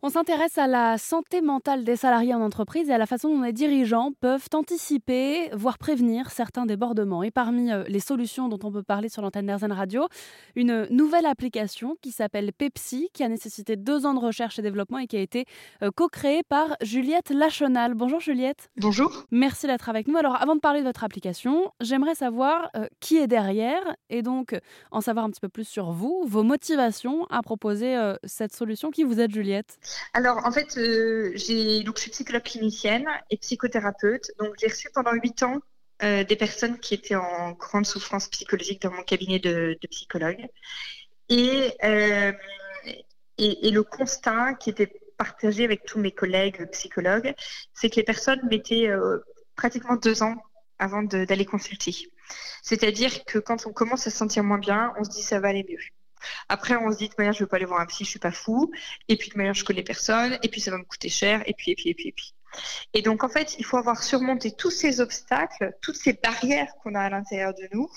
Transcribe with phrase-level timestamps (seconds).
[0.00, 3.42] On s'intéresse à la santé mentale des salariés en entreprise et à la façon dont
[3.42, 7.24] les dirigeants peuvent anticiper, voire prévenir certains débordements.
[7.24, 10.06] Et parmi euh, les solutions dont on peut parler sur l'antenne d'Airzen Radio,
[10.54, 14.98] une nouvelle application qui s'appelle Pepsi, qui a nécessité deux ans de recherche et développement
[14.98, 15.46] et qui a été
[15.82, 17.94] euh, co-créée par Juliette Lachenal.
[17.94, 18.70] Bonjour Juliette.
[18.76, 19.24] Bonjour.
[19.32, 20.16] Merci d'être avec nous.
[20.16, 24.56] Alors avant de parler de votre application, j'aimerais savoir euh, qui est derrière et donc
[24.92, 28.92] en savoir un petit peu plus sur vous, vos motivations à proposer cette solution.
[28.92, 29.76] Qui vous êtes Juliette?
[30.12, 34.30] Alors, en fait, euh, j'ai donc je suis psychologue clinicienne et psychothérapeute.
[34.38, 35.60] Donc, j'ai reçu pendant huit ans
[36.02, 40.46] euh, des personnes qui étaient en grande souffrance psychologique dans mon cabinet de, psychologue.
[41.30, 42.32] Euh,
[43.36, 47.34] et, et, le constat qui était partagé avec tous mes collègues psychologues,
[47.74, 48.90] c'est que les personnes mettaient
[49.56, 50.36] pratiquement deux ans
[50.78, 52.08] avant d'aller consulter.
[52.62, 55.48] C'est-à-dire que quand on commence à se sentir moins bien, on se dit ça va
[55.48, 55.78] aller mieux.
[56.48, 58.18] Après, on se dit de manière, je veux pas aller voir un psy, je suis
[58.18, 58.70] pas fou.
[59.08, 60.38] Et puis de manière, je connais personne.
[60.42, 61.42] Et puis ça va me coûter cher.
[61.46, 62.34] Et puis, et puis, et puis, et puis.
[62.94, 66.94] Et donc, en fait, il faut avoir surmonté tous ces obstacles, toutes ces barrières qu'on
[66.94, 67.88] a à l'intérieur de nous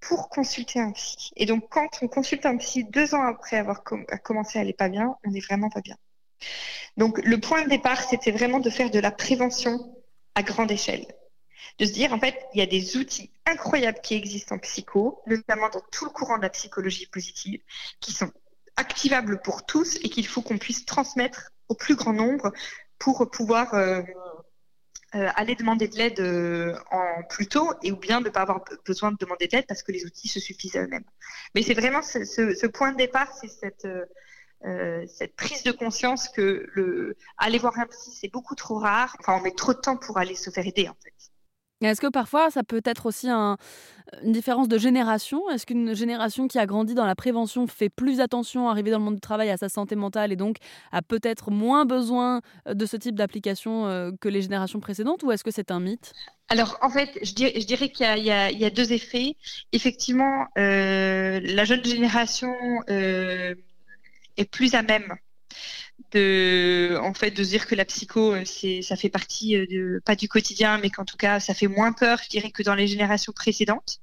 [0.00, 1.30] pour consulter un psy.
[1.36, 4.88] Et donc, quand on consulte un psy deux ans après avoir commencé à aller pas
[4.88, 5.96] bien, on n'est vraiment pas bien.
[6.96, 9.96] Donc, le point de départ, c'était vraiment de faire de la prévention
[10.34, 11.06] à grande échelle
[11.78, 15.22] de se dire, en fait, il y a des outils incroyables qui existent en psycho,
[15.26, 17.60] notamment dans tout le courant de la psychologie positive,
[18.00, 18.30] qui sont
[18.76, 22.52] activables pour tous et qu'il faut qu'on puisse transmettre au plus grand nombre
[22.98, 24.02] pour pouvoir euh,
[25.14, 28.64] euh, aller demander de l'aide euh, en plus tôt et ou bien ne pas avoir
[28.84, 31.04] besoin de demander de l'aide parce que les outils se suffisent à eux-mêmes.
[31.54, 37.58] Mais c'est vraiment ce, point de départ, c'est cette prise de conscience que le aller
[37.58, 39.16] voir un psy c'est beaucoup trop rare.
[39.20, 41.14] Enfin, on met trop de temps pour aller se faire aider en fait.
[41.82, 43.56] Est-ce que parfois ça peut être aussi une
[44.24, 45.48] différence de génération?
[45.50, 48.98] Est-ce qu'une génération qui a grandi dans la prévention fait plus attention à arriver dans
[48.98, 50.56] le monde du travail, à sa santé mentale et donc
[50.90, 55.44] a peut-être moins besoin de ce type d'application euh, que les générations précédentes ou est-ce
[55.44, 56.12] que c'est un mythe?
[56.48, 59.36] Alors, en fait, je dirais, qu'il y, a deux effets.
[59.72, 62.54] Effectivement, euh, la jeune génération
[62.88, 63.54] euh,
[64.36, 65.16] est plus à même
[66.12, 70.00] de en fait de dire que la psycho euh, c'est ça fait partie euh, de
[70.04, 72.74] pas du quotidien mais qu'en tout cas ça fait moins peur je dirais que dans
[72.74, 74.00] les générations précédentes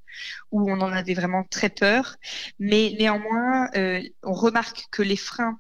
[0.52, 2.18] où on en avait vraiment très peur.
[2.60, 5.58] Mais néanmoins euh, on remarque que les freins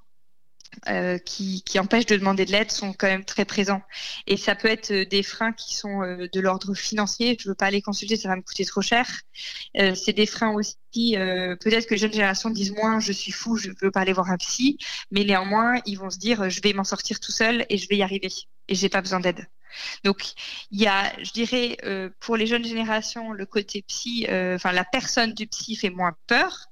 [0.88, 3.82] euh, qui, qui, empêchent de demander de l'aide sont quand même très présents.
[4.28, 7.38] Et ça peut être euh, des freins qui sont euh, de l'ordre financier.
[7.40, 9.08] Je veux pas aller consulter, ça va me coûter trop cher.
[9.76, 10.76] c'est des freins aussi.
[11.16, 14.30] Peut-être que les jeunes générations disent moins, je suis fou, je veux pas aller voir
[14.30, 14.78] un psy,
[15.12, 17.98] mais néanmoins ils vont se dire, je vais m'en sortir tout seul et je vais
[17.98, 18.30] y arriver
[18.68, 19.48] et j'ai pas besoin d'aide.
[20.04, 20.34] Donc,
[20.70, 21.78] il y a, je dirais,
[22.20, 26.68] pour les jeunes générations, le côté psy, enfin la personne du psy fait moins peur,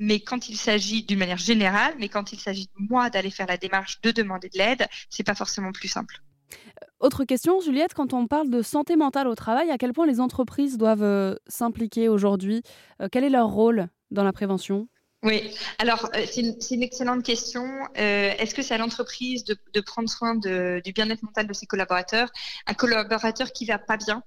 [0.00, 3.46] mais quand il s'agit d'une manière générale, mais quand il s'agit de moi d'aller faire
[3.46, 6.22] la démarche de demander de l'aide, c'est pas forcément plus simple.
[6.52, 10.06] Euh, autre question, Juliette, quand on parle de santé mentale au travail, à quel point
[10.06, 12.62] les entreprises doivent euh, s'impliquer aujourd'hui?
[13.02, 14.88] Euh, Quel est leur rôle dans la prévention?
[15.22, 16.40] Oui, alors c'est
[16.70, 17.68] une, excellente question.
[17.94, 21.66] Est-ce que c'est à l'entreprise de, de, prendre soin de, du bien-être mental de ses
[21.66, 22.30] collaborateurs?
[22.66, 24.22] Un collaborateur qui va pas bien,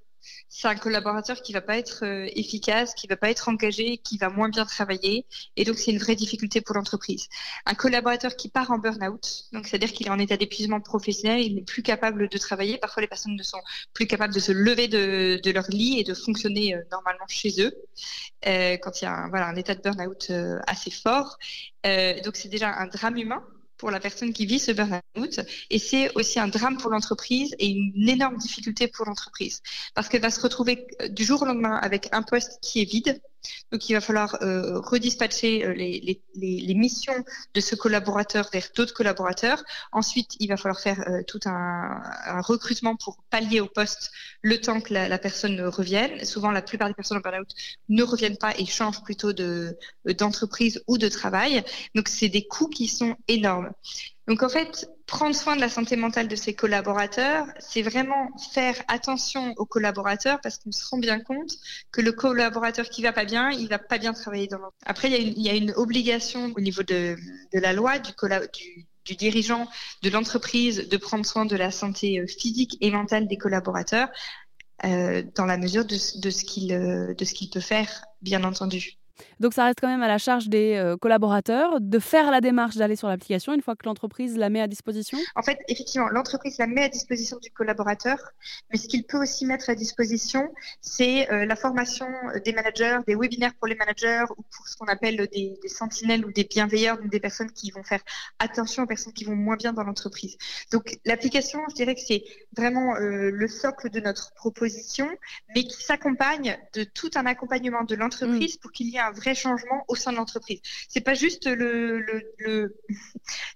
[0.50, 4.18] c'est un collaborateur qui va pas être euh, efficace, qui va pas être engagé, qui
[4.18, 5.26] va moins bien travailler,
[5.56, 7.28] et donc c'est une vraie difficulté pour l'entreprise.
[7.66, 11.56] Un collaborateur qui part en burn-out, donc c'est-à-dire qu'il est en état d'épuisement professionnel, il
[11.56, 12.78] n'est plus capable de travailler.
[12.78, 13.62] Parfois, les personnes ne sont
[13.94, 17.74] plus capables de se lever de, leur lit et de fonctionner euh, normalement chez eux
[18.48, 20.32] euh, quand il y a un, état de burn-out
[20.68, 21.38] assez fort.
[21.84, 23.44] donc c'est déjà un drame humain
[23.84, 27.68] pour la personne qui vit ce burn-out et c'est aussi un drame pour l'entreprise et
[27.68, 29.62] une énorme difficulté pour l'entreprise
[29.94, 32.90] parce qu'elle va se retrouver euh, du jour au lendemain avec un poste qui est
[32.90, 33.20] vide.
[33.72, 38.68] Donc il va falloir euh, redispatcher euh, les, les, les, missions de ce collaborateur vers
[38.76, 39.64] d'autres collaborateurs.
[39.92, 44.12] Ensuite, il va falloir faire tout un, un, recrutement pour pallier au poste
[44.42, 46.26] le temps que la, la, personne revienne.
[46.26, 47.50] Souvent, la plupart des personnes en burn-out
[47.90, 49.78] ne reviennent pas et changent plutôt de
[50.18, 51.64] d'entreprise ou de travail.
[51.96, 53.72] Donc c'est des coûts qui sont énormes.
[54.28, 58.76] Donc en fait, prendre soin de la santé mentale de ses collaborateurs, c'est vraiment faire
[58.88, 61.52] attention aux collaborateurs parce qu'on se rend bien compte
[61.92, 64.86] que le collaborateur qui va pas bien, il va pas bien travailler dans l'entreprise.
[64.86, 67.18] Après, il y, a une, obligation au niveau de,
[67.52, 68.14] la loi du,
[69.06, 69.68] du, dirigeant
[70.02, 74.10] de l'entreprise de prendre soin de la santé euh, physique et mentale des collaborateurs
[74.86, 78.98] euh, dans la mesure euh, de ce qu'il peut faire, bien entendu.
[79.40, 82.76] Donc ça reste quand même à la charge des euh, collaborateurs de faire la démarche
[82.76, 86.58] d'aller sur l'application une fois que l'entreprise la met à disposition En fait, effectivement, l'entreprise
[86.58, 88.18] la met à disposition du collaborateur,
[88.72, 90.52] mais ce qu'il peut aussi mettre à disposition,
[90.82, 92.08] c'est euh, la formation
[92.44, 96.26] des managers, des webinaires pour les managers ou pour ce qu'on appelle des, des, sentinelles
[96.26, 98.02] ou des bienveilleurs, donc des personnes qui vont faire
[98.40, 100.38] attention aux personnes qui vont moins bien dans l'entreprise.
[100.72, 102.24] Donc l'application, je dirais que c'est
[102.56, 105.10] vraiment euh, le socle de notre proposition,
[105.56, 108.60] mais qui s'accompagne de tout un accompagnement de l'entreprise mm.
[108.60, 110.62] pour qu'il y ait un vrai changement au sein de l'entreprise.
[110.90, 112.24] C'est pas juste le,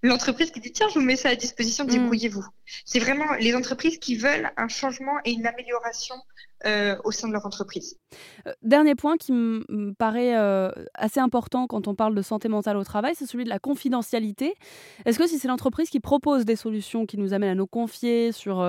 [0.01, 1.89] l'entreprise qui dit tiens je vous mets ça à disposition, mm.
[1.89, 2.45] débrouillez-vous.
[2.85, 6.15] C'est vraiment les entreprises qui veulent un changement et une amélioration
[6.65, 7.97] euh, au sein de leur entreprise.
[8.47, 12.77] Euh, dernier point qui me paraît euh, assez important quand on parle de santé mentale
[12.77, 14.55] au travail, c'est celui de la confidentialité.
[15.05, 18.31] Est-ce que si c'est l'entreprise qui propose des solutions qui nous amènent à nous confier
[18.31, 18.65] sur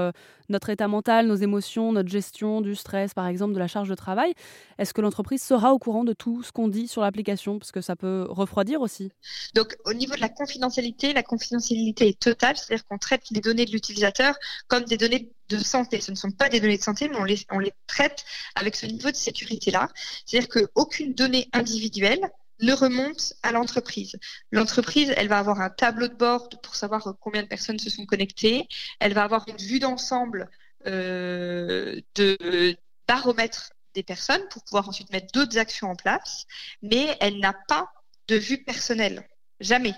[0.50, 3.94] notre état mental, nos émotions, notre gestion du stress, par exemple, de la charge de
[3.94, 4.34] travail,
[4.78, 7.58] est-ce que l'entreprise sera au courant de tout ce qu'on dit sur l'application?
[7.58, 9.10] Parce que ça peut refroidir aussi.
[9.54, 13.64] Donc, au niveau de la confidentialité, la confidentialité est totale, c'est-à-dire qu'on traite les données
[13.64, 14.34] de l'utilisateur
[14.68, 16.00] comme des données de santé.
[16.00, 18.24] Ce ne sont pas des données de santé, mais on les, on les traite
[18.54, 19.88] avec ce niveau de sécurité-là.
[20.26, 22.20] C'est-à-dire qu'aucune donnée individuelle
[22.60, 24.16] ne remonte à l'entreprise.
[24.50, 28.04] L'entreprise, elle va avoir un tableau de bord pour savoir combien de personnes se sont
[28.04, 28.66] connectées.
[29.00, 30.50] Elle va avoir une vue d'ensemble
[30.86, 36.44] euh, de baromètre des personnes pour pouvoir ensuite mettre d'autres actions en place,
[36.82, 37.90] mais elle n'a pas
[38.28, 39.26] de vue personnelle.
[39.60, 39.94] Jamais.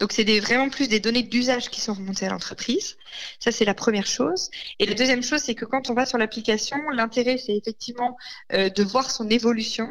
[0.00, 2.96] Donc, c'est vraiment plus des données d'usage qui sont remontées à l'entreprise.
[3.40, 4.50] Ça, c'est la première chose.
[4.78, 8.16] Et la deuxième chose, c'est que quand on va sur l'application, l'intérêt, c'est effectivement
[8.52, 9.88] euh, de voir son évolution.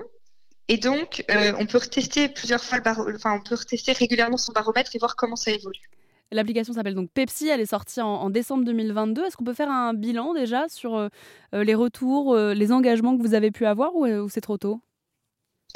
[0.68, 4.52] Et donc, euh, on peut retester plusieurs fois le enfin, on peut retester régulièrement son
[4.52, 5.90] baromètre et voir comment ça évolue.
[6.32, 9.26] L'application s'appelle donc Pepsi, elle est sortie en, décembre 2022.
[9.26, 11.10] Est-ce qu'on peut faire un bilan déjà sur euh,
[11.54, 14.82] les retours, les engagements que vous avez pu avoir ou c'est trop tôt?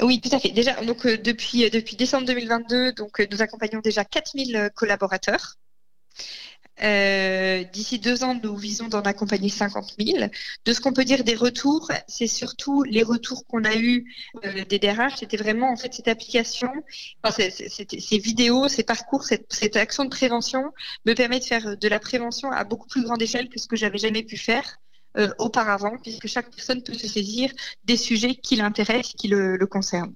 [0.02, 0.50] Oui, tout à fait.
[0.50, 5.56] Déjà, donc euh, depuis euh, depuis décembre 2022, donc euh, nous accompagnons déjà 4000 collaborateurs.
[7.72, 10.30] D'ici deux ans, nous visons d'en accompagner 50 000.
[10.64, 14.06] De ce qu'on peut dire des retours, c'est surtout les retours qu'on a eus
[14.66, 15.16] des DRH.
[15.18, 16.72] C'était vraiment en fait cette application,
[17.28, 20.72] ces vidéos, ces parcours, cette, cette, action de prévention
[21.04, 23.76] me permet de faire de la prévention à beaucoup plus grande échelle que ce que
[23.76, 24.78] j'avais jamais pu faire.
[25.18, 27.50] Euh, auparavant, puisque chaque personne peut se saisir
[27.84, 30.14] des sujets qui l'intéressent, qui le, concernent.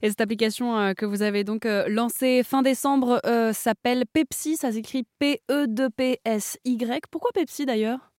[0.00, 3.20] Et cette application euh, que vous avez donc euh, lancée fin décembre
[3.52, 7.02] s'appelle Pepsi, ça s'écrit P-E-2-P-S-Y.
[7.10, 8.12] Pourquoi Pepsi d'ailleurs?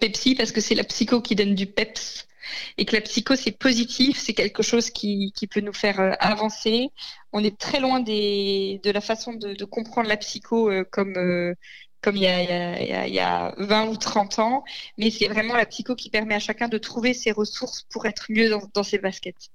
[0.00, 2.26] Pepsi parce que c'est la psycho qui donne du peps
[2.76, 6.90] et que la psycho c'est positif, c'est quelque chose qui, peut nous faire avancer.
[7.32, 11.54] On est très loin des, de la façon de, comprendre la psycho comme
[12.06, 14.64] comme il y, a, il, y a, 20 ou 30 ans,
[14.96, 18.26] mais c'est vraiment la psycho qui permet à chacun de trouver ses ressources pour être
[18.28, 19.50] mieux dans, ses baskets.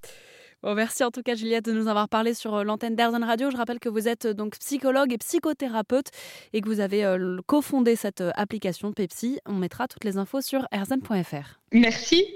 [0.62, 3.50] Bon, merci en tout cas Juliette de nous avoir parlé sur euh, l'antenne d'Airzen Radio.
[3.50, 6.08] Je rappelle que vous êtes euh, donc psychologue et psychothérapeute
[6.52, 9.40] et que vous avez euh, cofondé cette application Pepsi.
[9.46, 11.58] On mettra toutes les infos sur airzen.fr.
[11.72, 12.26] Merci.